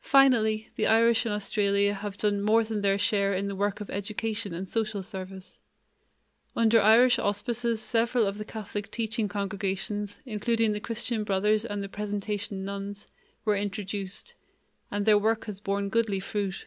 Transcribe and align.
Finally, 0.00 0.68
the 0.76 0.86
Irish 0.86 1.26
in 1.26 1.32
Australia 1.32 1.94
have 1.94 2.16
done 2.16 2.40
more 2.40 2.62
than 2.62 2.80
their 2.80 2.96
share 2.96 3.34
in 3.34 3.48
the 3.48 3.56
work 3.56 3.80
of 3.80 3.90
education 3.90 4.54
and 4.54 4.68
social 4.68 5.02
service. 5.02 5.58
Under 6.54 6.80
Irish 6.80 7.18
auspices 7.18 7.82
several 7.82 8.24
of 8.24 8.38
the 8.38 8.44
Catholic 8.44 8.88
teaching 8.92 9.26
congregations, 9.26 10.20
including 10.24 10.70
the 10.70 10.78
Christian 10.80 11.24
Brothers 11.24 11.64
and 11.64 11.82
the 11.82 11.88
Presentation 11.88 12.64
Nuns, 12.64 13.08
were 13.44 13.56
introduced, 13.56 14.36
and 14.92 15.06
their 15.06 15.18
work 15.18 15.46
has 15.46 15.58
borne 15.58 15.88
goodly 15.88 16.20
fruit. 16.20 16.66